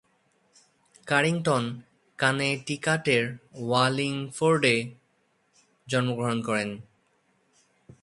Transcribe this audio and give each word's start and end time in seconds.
কারিংটন 1.07 1.63
কানেটিকাটের 2.19 3.23
ওয়ালিংফোর্ডে 3.59 4.75
জন্মগ্রহণ 5.87 6.39
করেন। 6.41 6.69